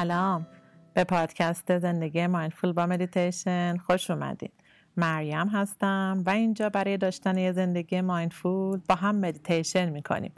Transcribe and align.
سلام. 0.00 0.46
به 0.94 1.04
پادکست 1.04 1.78
زندگی 1.78 2.26
mindful 2.26 2.72
با 2.72 2.86
مدیتیشن 2.86 3.76
خوش 3.76 4.10
اومدین 4.10 4.50
مریم 4.96 5.48
هستم 5.48 6.22
و 6.26 6.30
اینجا 6.30 6.68
برای 6.68 6.96
داشتن 6.96 7.38
یه 7.38 7.52
زندگی 7.52 8.00
mindful 8.00 8.80
با 8.88 8.94
هم 8.94 9.16
مدیتیشن 9.16 9.90
می‌کنیم. 9.90 10.32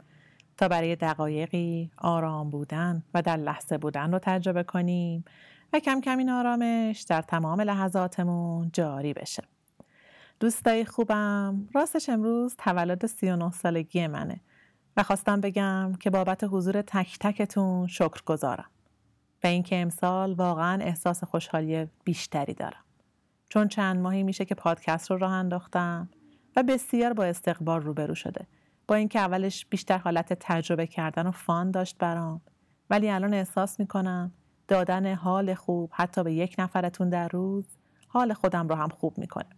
تا 0.57 0.67
برای 0.67 0.95
دقایقی 0.95 1.91
آرام 1.97 2.49
بودن 2.49 3.03
و 3.13 3.21
در 3.21 3.37
لحظه 3.37 3.77
بودن 3.77 4.11
رو 4.11 4.19
تجربه 4.19 4.63
کنیم 4.63 5.25
و 5.73 5.79
کم 5.79 6.01
کم 6.01 6.17
این 6.17 6.29
آرامش 6.29 7.01
در 7.01 7.21
تمام 7.21 7.61
لحظاتمون 7.61 8.69
جاری 8.73 9.13
بشه. 9.13 9.43
دوستای 10.39 10.85
خوبم 10.85 11.69
راستش 11.75 12.09
امروز 12.09 12.55
تولد 12.55 13.05
39 13.05 13.51
سالگی 13.51 14.07
منه 14.07 14.41
و 14.97 15.03
خواستم 15.03 15.41
بگم 15.41 15.93
که 15.99 16.09
بابت 16.09 16.43
حضور 16.43 16.81
تک 16.81 17.17
تکتون 17.19 17.87
شکر 17.87 18.23
گذارم 18.25 18.65
و 19.43 19.47
اینکه 19.47 19.81
امسال 19.81 20.33
واقعا 20.33 20.83
احساس 20.83 21.23
خوشحالی 21.23 21.87
بیشتری 22.03 22.53
دارم. 22.53 22.83
چون 23.49 23.67
چند 23.67 24.01
ماهی 24.01 24.23
میشه 24.23 24.45
که 24.45 24.55
پادکست 24.55 25.11
رو 25.11 25.17
راه 25.17 25.31
انداختم 25.31 26.09
و 26.55 26.63
بسیار 26.63 27.13
با 27.13 27.23
استقبال 27.23 27.81
روبرو 27.81 28.15
شده. 28.15 28.47
با 28.87 28.95
اینکه 28.95 29.19
اولش 29.19 29.65
بیشتر 29.65 29.97
حالت 29.97 30.33
تجربه 30.33 30.87
کردن 30.87 31.27
و 31.27 31.31
فان 31.31 31.71
داشت 31.71 31.97
برام 31.97 32.41
ولی 32.89 33.09
الان 33.09 33.33
احساس 33.33 33.79
می‌کنم 33.79 34.31
دادن 34.67 35.13
حال 35.13 35.53
خوب 35.53 35.89
حتی 35.93 36.23
به 36.23 36.33
یک 36.33 36.55
نفرتون 36.59 37.09
در 37.09 37.27
روز 37.27 37.65
حال 38.07 38.33
خودم 38.33 38.67
رو 38.67 38.75
هم 38.75 38.89
خوب 38.89 39.17
می‌کنه. 39.17 39.49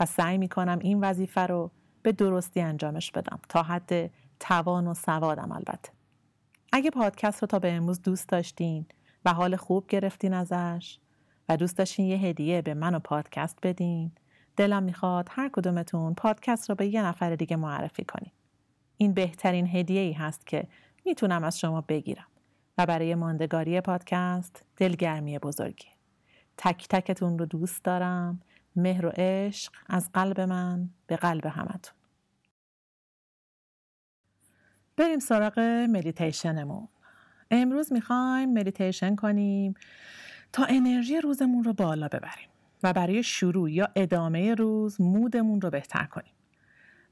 و 0.00 0.06
سعی 0.06 0.38
می‌کنم 0.38 0.78
این 0.78 1.00
وظیفه 1.00 1.40
رو 1.40 1.70
به 2.02 2.12
درستی 2.12 2.60
انجامش 2.60 3.10
بدم. 3.12 3.38
تا 3.48 3.62
حد 3.62 4.10
توان 4.40 4.86
و 4.86 4.94
سوادم 4.94 5.52
البته. 5.52 5.92
اگه 6.72 6.90
پادکست 6.90 7.42
رو 7.42 7.46
تا 7.46 7.58
به 7.58 7.72
امروز 7.72 8.02
دوست 8.02 8.28
داشتین 8.28 8.86
و 9.24 9.32
حال 9.32 9.56
خوب 9.56 9.86
گرفتین 9.86 10.34
ازش 10.34 10.98
و 11.48 11.56
دوست 11.56 11.78
داشتین 11.78 12.06
یه 12.06 12.16
هدیه 12.16 12.62
به 12.62 12.74
من 12.74 12.94
و 12.94 12.98
پادکست 12.98 13.58
بدین. 13.62 14.12
دلم 14.56 14.82
می‌خواد 14.82 15.28
هر 15.30 15.50
کدومتون 15.52 16.14
پادکست 16.14 16.70
رو 16.70 16.76
به 16.76 16.86
یه 16.86 17.02
نفر 17.02 17.36
دیگه 17.36 17.56
معرفی 17.56 18.04
کنین. 18.04 18.32
این 18.96 19.14
بهترین 19.14 19.66
هدیه 19.66 20.00
ای 20.00 20.12
هست 20.12 20.46
که 20.46 20.68
می‌تونم 21.06 21.44
از 21.44 21.58
شما 21.58 21.80
بگیرم 21.80 22.26
و 22.78 22.86
برای 22.86 23.14
ماندگاری 23.14 23.80
پادکست 23.80 24.64
دلگرمی 24.76 25.38
بزرگی. 25.38 25.88
تک 26.56 26.88
تکتون 26.88 27.38
رو 27.38 27.46
دوست 27.46 27.84
دارم. 27.84 28.40
مهر 28.76 29.06
و 29.06 29.12
عشق 29.16 29.72
از 29.86 30.12
قلب 30.12 30.40
من 30.40 30.90
به 31.06 31.16
قلب 31.16 31.46
همتون. 31.46 31.94
بریم 34.96 35.18
سراغ 35.18 35.58
مدیتیشنمون. 35.90 36.88
امروز 37.50 37.92
می‌خوایم 37.92 38.52
مدیتیشن 38.52 39.16
کنیم 39.16 39.74
تا 40.52 40.64
انرژی 40.64 41.20
روزمون 41.20 41.64
رو 41.64 41.72
بالا 41.72 42.08
ببریم 42.08 42.48
و 42.82 42.92
برای 42.92 43.22
شروع 43.22 43.72
یا 43.72 43.88
ادامه 43.96 44.54
روز 44.54 45.00
mood 45.00 45.34
مون 45.34 45.60
رو 45.60 45.70
بهتر 45.70 46.04
کنیم. 46.04 46.32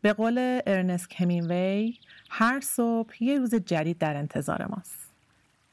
به 0.01 0.13
قول 0.13 0.61
ارنست 0.67 1.09
همینگوی 1.17 1.99
هر 2.31 2.61
صبح 2.61 3.25
یه 3.25 3.39
روز 3.39 3.55
جدید 3.55 3.99
در 3.99 4.17
انتظار 4.17 4.67
ماست. 4.67 5.11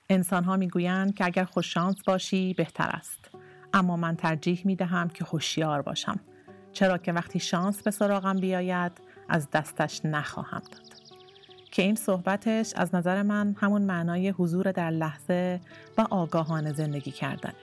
انسان 0.09 0.43
ها 0.43 0.57
می‌گویند 0.57 1.15
که 1.15 1.25
اگر 1.25 1.43
خوششانس 1.43 2.03
باشی 2.03 2.53
بهتر 2.53 2.89
است. 2.89 3.29
اما 3.73 3.97
من 3.97 4.15
ترجیح 4.15 4.61
می 4.65 4.75
دهم 4.75 5.09
که 5.09 5.25
هوشیار 5.25 5.81
باشم. 5.81 6.19
چرا 6.73 6.97
که 6.97 7.13
وقتی 7.13 7.39
شانس 7.39 7.81
به 7.81 7.91
سراغم 7.91 8.39
بیاید 8.39 8.91
از 9.29 9.49
دستش 9.51 10.05
نخواهم 10.05 10.61
داد. 10.71 10.94
که 11.75 11.83
این 11.83 11.95
صحبتش 11.95 12.73
از 12.75 12.95
نظر 12.95 13.21
من 13.21 13.55
همون 13.59 13.81
معنای 13.81 14.29
حضور 14.29 14.71
در 14.71 14.89
لحظه 14.89 15.59
و 15.97 16.01
آگاهانه 16.09 16.73
زندگی 16.73 17.11
کردنه. 17.11 17.53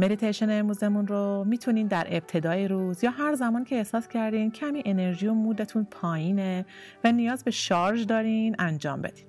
مدیتیشن 0.00 0.50
امروزمون 0.50 1.06
رو 1.06 1.44
می‌تونین 1.46 1.86
در 1.86 2.06
ابتدای 2.10 2.68
روز 2.68 3.04
یا 3.04 3.10
هر 3.10 3.34
زمان 3.34 3.64
که 3.64 3.76
احساس 3.76 4.08
کردین 4.08 4.50
کمی 4.50 4.82
انرژی 4.84 5.26
و 5.26 5.34
مودتون 5.34 5.86
پایینه 5.90 6.66
و 7.04 7.12
نیاز 7.12 7.44
به 7.44 7.50
شارژ 7.50 8.06
دارین 8.06 8.56
انجام 8.58 9.02
بدین. 9.02 9.26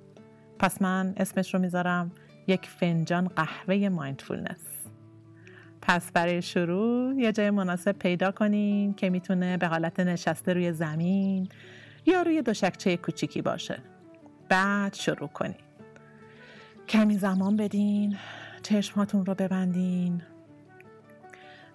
پس 0.58 0.82
من 0.82 1.14
اسمش 1.16 1.54
رو 1.54 1.60
می‌ذارم 1.60 2.10
یک 2.46 2.66
فنجان 2.66 3.28
قهوه 3.28 3.88
مایندفولنس. 3.88 4.60
پس 5.82 6.12
برای 6.12 6.42
شروع 6.42 7.14
یه 7.14 7.32
جای 7.32 7.50
مناسب 7.50 7.92
پیدا 7.92 8.30
کنین 8.30 8.94
که 8.94 9.10
می‌تونه 9.10 9.56
به 9.56 9.66
حالت 9.66 10.00
نشسته 10.00 10.52
روی 10.52 10.72
زمین 10.72 11.48
یا 12.06 12.22
روی 12.22 12.42
دوشکچه 12.42 12.96
کوچیکی 12.96 13.42
باشه. 13.42 13.82
بعد 14.48 14.94
شروع 14.94 15.28
کنین 15.28 15.54
کمی 16.88 17.18
زمان 17.18 17.56
بدین 17.56 18.16
چشماتون 18.62 19.26
رو 19.26 19.34
ببندین 19.34 20.22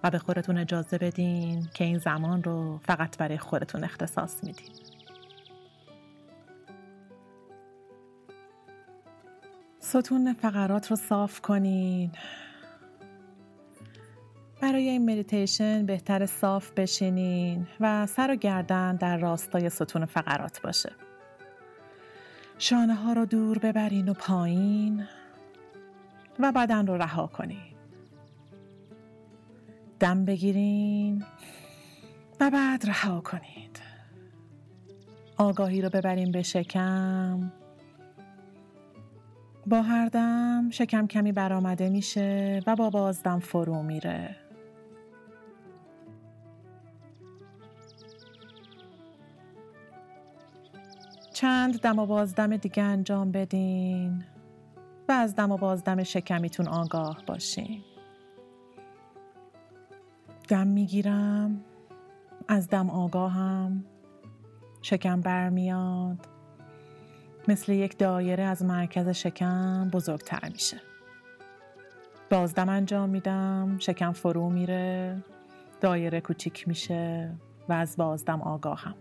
و 0.04 0.10
به 0.10 0.18
خودتون 0.18 0.58
اجازه 0.58 0.98
بدین 0.98 1.68
که 1.74 1.84
این 1.84 1.98
زمان 1.98 2.42
رو 2.42 2.78
فقط 2.78 3.18
برای 3.18 3.38
خودتون 3.38 3.84
اختصاص 3.84 4.44
میدین. 4.44 4.70
ستون 9.78 10.32
فقرات 10.32 10.90
رو 10.90 10.96
صاف 10.96 11.40
کنین. 11.40 12.12
برای 14.62 14.88
این 14.88 15.10
مدیتیشن 15.10 15.86
بهتر 15.86 16.26
صاف 16.26 16.70
بشینین 16.70 17.66
و 17.80 18.06
سر 18.06 18.30
و 18.30 18.36
گردن 18.36 18.96
در 18.96 19.16
راستای 19.16 19.70
ستون 19.70 20.04
فقرات 20.04 20.62
باشه. 20.62 20.92
شانه 22.58 22.94
ها 22.94 23.12
رو 23.12 23.26
دور 23.26 23.58
ببرین 23.58 24.08
و 24.08 24.14
پایین 24.14 25.04
و 26.38 26.52
بدن 26.52 26.86
رو 26.86 26.96
رها 26.96 27.26
کنین. 27.26 27.74
دم 30.00 30.24
بگیرین 30.24 31.24
و 32.40 32.50
بعد 32.50 32.86
رها 32.86 33.20
کنید. 33.20 33.80
آگاهی 35.36 35.82
رو 35.82 35.88
ببرین 35.88 36.32
به 36.32 36.42
شکم. 36.42 37.52
با 39.66 39.82
هر 39.82 40.08
دم 40.08 40.70
شکم 40.70 41.06
کمی 41.06 41.32
برآمده 41.32 41.88
میشه 41.88 42.60
و 42.66 42.76
با 42.76 42.90
بازدم 42.90 43.38
فرو 43.38 43.82
میره. 43.82 44.41
چند 51.42 51.80
دم 51.80 51.98
و 51.98 52.06
بازدم 52.06 52.56
دیگه 52.56 52.82
انجام 52.82 53.32
بدین 53.32 54.24
و 55.08 55.12
از 55.12 55.36
دم 55.36 55.50
و 55.50 55.56
بازدم 55.56 56.02
شکمیتون 56.02 56.68
آگاه 56.68 57.22
باشین. 57.26 57.82
دم 60.48 60.66
می‌گیرم 60.66 61.64
از 62.48 62.68
دم 62.68 62.90
آگاهم 62.90 63.84
شکم 64.82 65.20
برمیاد. 65.20 66.26
مثل 67.48 67.72
یک 67.72 67.98
دایره 67.98 68.44
از 68.44 68.64
مرکز 68.64 69.08
شکم 69.08 69.90
بزرگتر 69.90 70.48
میشه. 70.52 70.80
بازدم 72.30 72.68
انجام 72.68 73.08
میدم 73.08 73.76
شکم 73.78 74.12
فرو 74.12 74.50
میره 74.50 75.16
دایره 75.80 76.20
کوچیک 76.20 76.68
میشه 76.68 77.34
و 77.68 77.72
از 77.72 77.96
بازدم 77.96 78.42
آگاهم. 78.42 78.94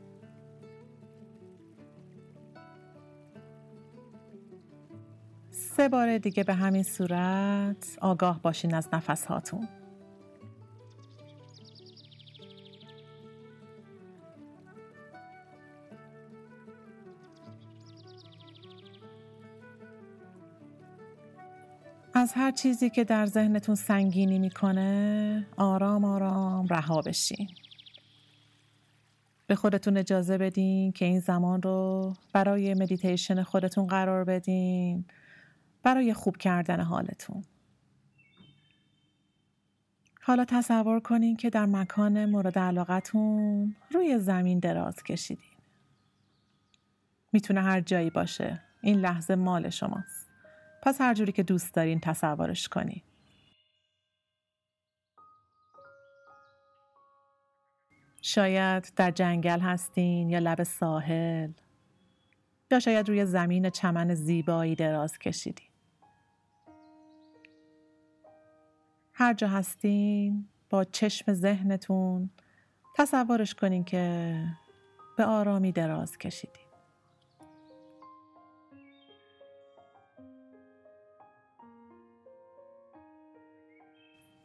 سه 5.78 5.90
بار 5.90 6.18
دیگه 6.18 6.44
به 6.44 6.54
همین 6.54 6.84
صورت 6.84 7.98
آگاه 8.02 8.42
باشین 8.42 8.74
از 8.74 8.90
نفس 8.94 9.26
هاتون. 9.26 9.68
از 22.14 22.34
هر 22.34 22.52
چیزی 22.52 22.90
که 22.90 23.04
در 23.04 23.26
ذهنتون 23.26 23.76
سنگینی 23.76 24.40
می‌کنه 24.40 25.48
آرام 25.58 26.06
آرام 26.06 26.68
رها 26.68 27.02
بشین. 27.02 27.48
به 29.48 29.56
خودتون 29.56 29.98
اجازه 29.98 30.38
بدین 30.38 30.92
که 30.92 31.06
این 31.06 31.20
زمان 31.20 31.62
رو 31.62 32.14
برای 32.34 32.74
مدیتیشن 32.74 33.44
خودتون 33.44 33.88
قرار 33.88 34.24
بدین 34.24 35.06
برای 35.84 36.14
خوب 36.14 36.38
کردن 36.38 36.80
حالتون. 36.80 37.44
حالا 40.22 40.46
تصور 40.46 41.00
کنین 41.00 41.38
که 41.38 41.50
در 41.50 41.66
مکان 41.66 42.26
مورد 42.26 42.60
علاقتون 42.60 43.76
روی 43.92 44.20
زمین 44.20 44.60
دراز 44.60 45.04
کشیدین. 45.04 45.46
می‌تونه 47.32 47.62
هر 47.62 47.82
جایی 47.82 48.10
باشه. 48.10 48.62
این 48.82 49.00
لحظه 49.00 49.36
مال 49.36 49.70
شماست. 49.70 50.30
پس 50.84 51.02
هر 51.02 51.14
جوری 51.14 51.32
که 51.32 51.44
دوست 51.44 51.74
دارین 51.74 52.00
تصورش 52.00 52.68
کنین. 52.68 53.02
شاید 58.22 58.94
در 58.96 59.12
جنگل 59.12 59.60
هستین 59.60 60.30
یا 60.30 60.40
لب 60.40 60.64
ساحل 60.64 61.52
یا 62.72 62.80
شاید 62.80 63.10
روی 63.10 63.26
زمین 63.26 63.70
چمن 63.70 64.14
زیبایی 64.14 64.76
دراز 64.76 65.20
کشیدین. 65.20 65.71
هر 69.22 69.34
جا 69.34 69.48
هستین 69.48 70.48
با 70.70 70.84
چشم 70.84 71.34
ذهنتون 71.34 72.30
تصورش 72.96 73.56
کنین 73.56 73.84
که 73.84 74.36
به 75.18 75.26
آرامی 75.26 75.72
دراز 75.72 76.18
کشیدین. 76.18 76.66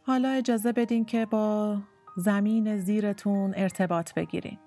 حالا 0.03 0.29
اجازه 0.29 0.73
بدین 0.73 1.05
که 1.05 1.27
با 1.27 1.79
زمین 2.17 2.77
زیرتون 2.77 3.55
ارتباط 3.57 4.15
بگیرین. 4.15 4.59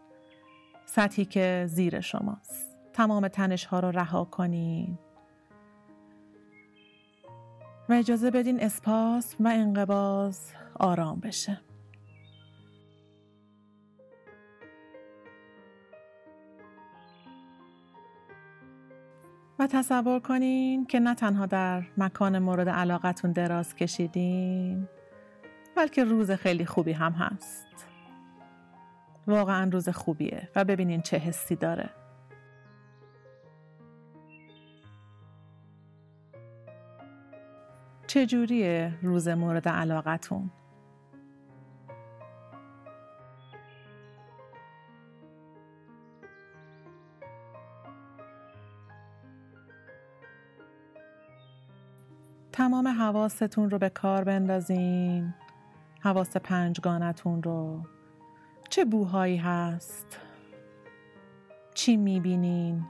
سطحی 0.86 1.26
که 1.26 1.66
زیر 1.68 2.02
شماست. 2.02 2.78
تمام 2.94 3.28
تنش 3.28 3.66
ها 3.66 3.80
رو 3.80 3.92
رها 3.92 4.26
کنین. 4.26 5.00
و 7.90 7.94
اجازه 7.94 8.32
بدین 8.32 8.64
اسپاس 8.64 9.36
و 9.40 9.48
انقباز 9.48 10.52
آرام 10.80 11.20
بشه. 11.20 11.62
و 19.60 19.68
تصور 19.68 20.20
کنین 20.20 20.86
که 20.86 21.00
نه 21.00 21.16
تنها 21.16 21.46
در 21.46 21.84
مکان 21.98 22.40
مورد 22.40 22.70
علاقتون 22.70 23.32
دراز 23.32 23.76
کشیدین 23.76 24.88
بلکه 25.76 26.04
روز 26.04 26.32
خیلی 26.32 26.66
خوبی 26.66 26.92
هم 26.92 27.12
هست 27.12 27.88
واقعا 29.28 29.70
روز 29.70 29.90
خوبیه 29.90 30.50
و 30.56 30.66
ببینین 30.66 31.02
چه 31.02 31.18
حسی 31.18 31.56
داره 31.56 31.99
چجوریه 38.10 38.94
روز 39.02 39.28
مورد 39.28 39.68
علاقتون؟ 39.68 40.50
تمام 52.52 52.88
حواستون 52.88 53.70
رو 53.70 53.78
به 53.78 53.90
کار 53.90 54.24
بندازین. 54.24 55.34
حواس 56.02 56.38
پنجگانتون 56.38 57.44
رو. 57.44 57.82
چه 58.70 58.86
بوهایی 58.86 59.38
هست؟ 59.38 60.20
چی 61.74 61.98
می‌بینین؟ 61.98 62.86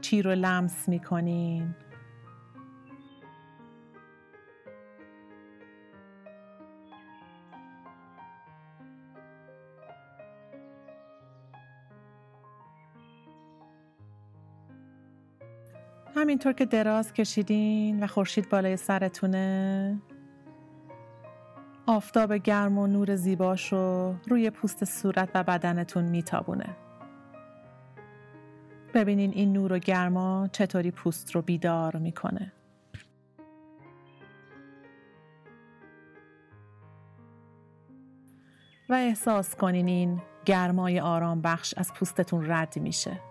چی 0.00 0.22
رو 0.22 0.30
لمس 0.30 0.88
می‌کنین؟ 0.88 1.74
همینطور 16.30 16.52
که 16.52 16.66
دراز 16.66 17.12
کشیدین 17.12 18.04
و 18.04 18.06
خورشید 18.06 18.48
بالای 18.48 18.76
سرتونه. 18.76 19.98
آفتاب 21.86 22.34
گرم 22.34 22.78
و 22.78 22.86
نور 22.86 23.16
زیباش 23.16 23.72
رو 23.72 24.14
روی 24.28 24.50
پوست 24.50 24.84
صورت 24.84 25.30
و 25.34 25.44
بدنتون 25.44 26.04
میتابونه. 26.04 26.76
ببینین 28.94 29.30
این 29.30 29.52
نور 29.52 29.72
و 29.72 29.78
گرما 29.78 30.48
چطوری 30.52 30.90
پوست 30.90 31.34
رو 31.34 31.42
بیدار 31.42 31.96
می‌کنه. 31.96 32.52
و 38.88 38.92
احساس 38.94 39.56
کنین 39.56 39.88
این 39.88 40.22
گرمای 40.44 41.00
آرام 41.00 41.42
بخش 41.42 41.74
از 41.76 41.92
پوستتون 41.94 42.50
رد 42.50 42.78
میشه. 42.78 43.29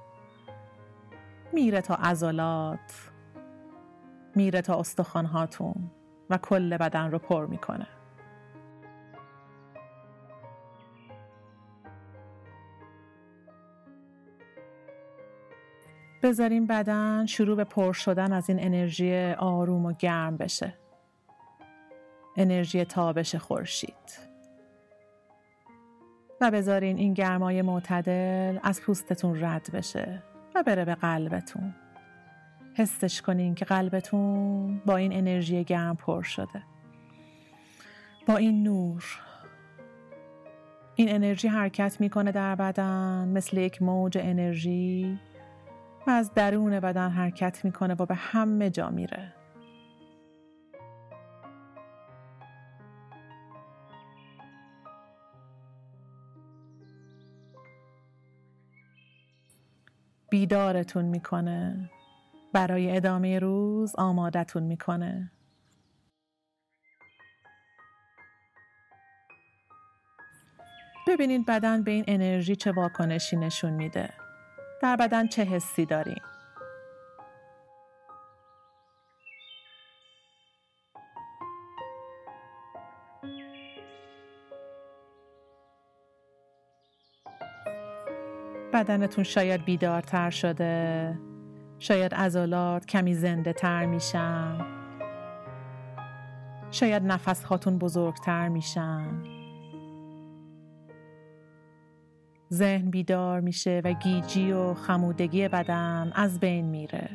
میره 1.54 1.82
تا 1.82 1.96
عضلات 1.96 3.12
میره 4.36 4.62
تا 4.62 4.80
استخوانهاتون 4.80 5.92
و 6.30 6.38
کل 6.38 6.78
بدن 6.78 7.12
رو 7.12 7.20
پر 7.20 7.46
می‌کنه. 7.46 7.88
بذاریم 16.24 16.68
بدن 16.68 17.26
شروع 17.26 17.56
به 17.56 17.64
پر 17.64 17.94
شدن 17.94 18.34
از 18.34 18.50
این 18.50 18.64
انرژی 18.64 19.16
آروم 19.32 19.86
و 19.86 19.94
گرم 19.94 20.38
بشه. 20.38 20.74
انرژی 22.36 22.86
تابش 22.86 23.36
خورشید. 23.36 24.30
و 26.42 26.52
بذارین 26.52 26.98
این 26.98 27.14
گرمای 27.14 27.62
معتدل 27.62 28.60
از 28.64 28.82
پوستتون 28.82 29.44
رد 29.44 29.70
بشه. 29.74 30.24
و 30.56 30.64
بره 30.64 30.86
به 30.86 30.96
قلبتون. 30.96 31.74
حسش 32.74 33.22
کنین 33.22 33.56
که 33.56 33.66
قلبتون 33.66 34.82
با 34.86 34.96
این 34.96 35.14
انرژی 35.14 35.64
گرم 35.64 35.96
پر 35.96 36.22
شده. 36.22 36.64
با 38.28 38.38
این 38.38 38.64
نور. 38.64 39.04
این 40.96 41.16
انرژی 41.16 41.48
حرکت 41.48 42.02
می‌کنه 42.02 42.32
در 42.32 42.56
بدن 42.56 43.28
مثل 43.28 43.58
یک 43.58 43.82
موج 43.82 44.18
انرژی 44.22 45.20
و 46.08 46.12
از 46.12 46.34
درون 46.34 46.80
بدن 46.80 47.10
حرکت 47.10 47.66
می‌کنه 47.66 47.94
و 47.94 48.06
به 48.06 48.16
همه 48.16 48.70
جا 48.70 48.90
میره. 48.90 49.34
بیدارتون 60.30 61.06
می‌کنه. 61.06 61.90
برای 62.54 62.98
ادامه 62.98 63.40
روز 63.40 63.96
آمادتون 63.96 64.64
می‌کنه. 64.64 65.32
ببینید 71.08 71.46
بدن 71.46 71.84
به 71.84 71.92
این 71.92 72.06
انرژی 72.08 72.56
چه 72.56 72.72
واکنشی 72.72 73.36
نشون 73.36 73.74
میده. 73.74 74.10
در 74.82 74.96
بدن 74.96 75.28
چه 75.28 75.44
حسی 75.44 75.86
داریم؟ 75.86 76.22
بدنتون 88.90 89.24
شاید 89.24 89.66
بیدارتر 89.66 90.30
شده. 90.30 91.18
شاید 91.80 92.14
عضلات 92.14 92.86
کمی 92.86 93.16
زنده 93.16 93.54
تر 93.54 93.86
میشن. 93.86 94.66
شاید 96.72 97.04
نفس 97.04 97.44
هاتون 97.44 97.78
بزرگتر 97.78 98.48
میشن. 98.48 99.24
ذهن 102.54 102.90
بیدار 102.90 103.40
میشه 103.40 103.82
و 103.84 103.94
گیجی 103.94 104.52
و 104.52 104.74
خمودگی 104.74 105.48
بدن 105.48 106.12
از 106.16 106.40
بین 106.40 106.66
میره. 106.66 107.10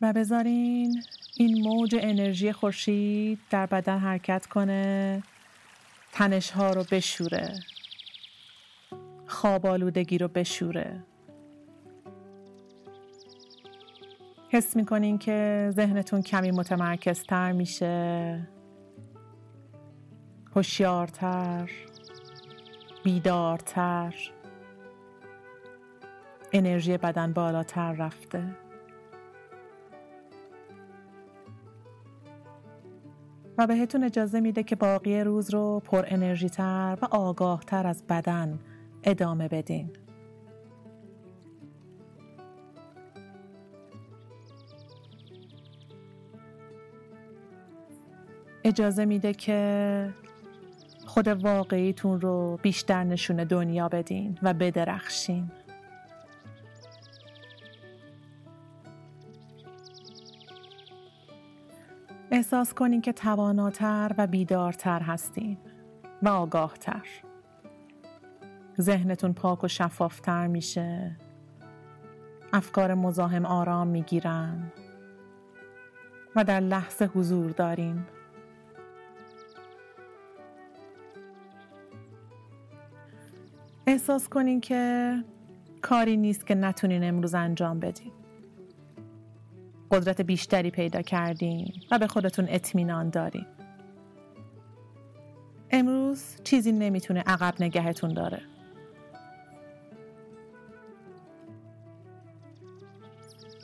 و 0.00 0.12
بذارین 0.12 1.02
این 1.40 1.62
موج 1.62 1.96
انرژی 1.98 2.52
خورشید 2.52 3.38
در 3.50 3.66
بدن 3.66 3.98
حرکت 3.98 4.46
کنه 4.46 5.22
تنش 6.12 6.50
ها 6.50 6.70
رو 6.70 6.84
بشوره 6.90 7.54
خواب 9.26 9.66
آلودگی 9.66 10.18
رو 10.18 10.28
بشوره. 10.28 11.04
حس 14.48 14.76
می‌کنین 14.76 15.18
که 15.18 15.68
ذهنتون 15.74 16.22
کمی 16.22 16.50
متمرکزتر 16.50 17.52
میشه 17.52 18.48
هوشیارتر 20.56 21.70
بیدارتر. 23.04 24.14
انرژی 26.52 26.96
بدن 26.96 27.32
بالاتر 27.32 27.92
رفته. 27.92 28.67
و 33.58 33.66
بهتون 33.66 34.04
اجازه 34.04 34.40
میده 34.40 34.62
که 34.62 34.76
باقی 34.76 35.20
روز 35.20 35.50
رو 35.50 35.82
پر 35.84 36.04
انرژی 36.08 36.48
تر 36.48 36.98
و 37.02 37.04
آگاه 37.04 37.64
تر 37.66 37.86
از 37.86 38.06
بدن 38.06 38.58
ادامه 39.04 39.48
بدین. 39.48 39.90
اجازه 48.64 49.04
میده 49.04 49.34
که 49.34 50.08
خود 51.06 51.28
واقعیتون 51.28 52.20
رو 52.20 52.58
بیشتر 52.62 53.04
نشون 53.04 53.36
دنیا 53.36 53.88
بدین 53.88 54.38
و 54.42 54.54
بدرخشین 54.54 55.50
احساس 62.38 62.74
کنین 62.74 63.00
که 63.00 63.12
تواناتر 63.12 64.14
و 64.18 64.26
بیدارتر 64.26 65.00
هستین 65.00 65.58
و 66.22 66.28
آگاهتر. 66.28 67.06
ذهنتون 68.80 69.32
پاک 69.32 69.64
و 69.64 69.68
شفافتر 69.68 70.46
میشه. 70.46 71.16
افکار 72.52 72.94
مزاحم 72.94 73.46
آرام 73.46 73.86
می‌گیرن. 73.86 74.72
و 76.36 76.44
در 76.44 76.60
لحظه 76.60 77.04
حضور 77.04 77.50
دارین. 77.50 78.02
احساس 83.86 84.28
کنین 84.28 84.60
که 84.60 85.14
کاری 85.82 86.16
نیست 86.16 86.46
که 86.46 86.54
نتونین 86.54 87.04
امروز 87.04 87.34
انجام 87.34 87.80
بدین. 87.80 88.17
قدرت 89.90 90.20
بیشتری 90.20 90.70
پیدا 90.70 91.02
کردین 91.02 91.72
و 91.90 91.98
به 91.98 92.06
خودتون 92.06 92.46
اطمینان 92.48 93.10
دارین 93.10 93.46
امروز 95.70 96.24
چیزی 96.44 96.72
نمی‌تونه 96.72 97.20
عقب 97.20 97.54
نگهتون 97.60 98.14
داره. 98.14 98.40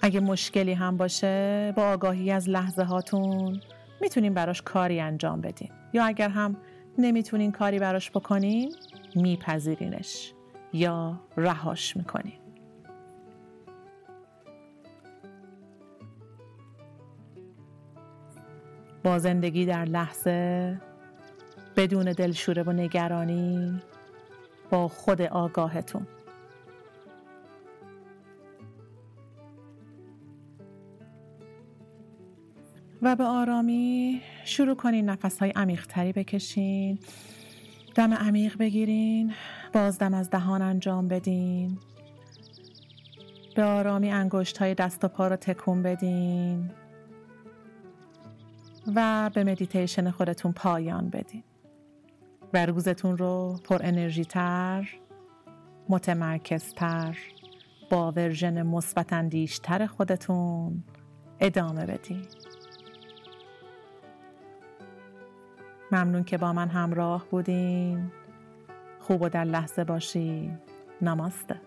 اگه 0.03 0.21
مشکلی 0.21 0.73
هم 0.73 0.97
باشه 0.97 1.73
با 1.77 1.83
آگاهی 1.83 2.31
از 2.31 2.49
لحظه 2.49 2.83
هاتون 2.83 3.61
می‌تونین 4.01 4.35
براش 4.35 4.63
کاری 4.63 5.01
انجام 5.01 5.41
بدین 5.41 5.71
یا 5.93 6.05
اگر 6.05 6.29
هم 6.29 6.57
نمی‌تونین 6.99 7.53
کاری 7.53 7.79
براش 7.79 8.11
بکنین 8.11 8.75
میپذیرینش 9.15 10.33
یا 10.73 11.21
رهاش 11.37 11.97
می‌کنین. 11.97 12.44
با 19.05 19.19
زندگی 19.19 19.67
در 19.67 19.85
لحظه 19.85 20.81
بدون 21.77 22.13
دلشوره 22.13 22.63
و 22.63 22.73
نگرانی 22.73 23.83
با 24.71 24.89
خود 24.89 25.23
آگاهتون. 25.23 26.07
و 33.03 33.17
به 33.17 33.25
آرامی 33.25 34.21
شروع 34.45 34.75
کنین 34.75 35.11
نفس 35.11 35.39
های 35.39 35.51
عمیقتری 35.51 36.13
بکشین. 36.13 36.99
دم 37.95 38.15
عمیق 38.15 38.59
بگیرین 38.59 39.35
بازدم 39.73 40.15
از 40.15 40.31
دهان 40.31 40.63
انجام 40.63 41.09
بدین. 41.09 41.79
به 43.57 43.65
آرامی 43.65 44.11
انگشت 44.13 44.59
های 44.59 44.75
دست 44.75 45.05
و 45.05 45.09
پا 45.09 45.29
رو 45.29 45.37
تکون 45.37 45.83
بدین. 45.83 46.71
و 48.95 49.31
به 49.35 49.45
مدیتیشن 49.45 50.11
خودتون 50.11 50.53
پایان 50.53 51.11
بدین. 51.11 51.43
و 52.55 52.67
روزتون 52.67 53.17
رو 53.17 53.57
پر 53.65 53.79
انرژی 53.83 54.25
تر 54.25 54.89
متمرکزتر 55.89 57.19
با 57.91 58.13
version 58.13 58.63
مثبت 58.63 59.13
اندیشتر 59.13 59.87
خودتون 59.87 60.85
ادامه 61.41 61.87
بدین. 61.87 62.27
ممنون 65.93 66.25
که 66.25 66.39
با 66.39 66.53
من 66.53 66.69
همراه 66.69 67.27
بودین. 67.31 68.13
خوب 69.01 69.23
و 69.23 69.29
در 69.29 69.45
لحظه 69.45 69.85
باشی 69.85 70.51
نماسته. 71.03 71.61